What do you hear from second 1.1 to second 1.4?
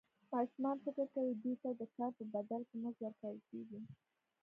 کوي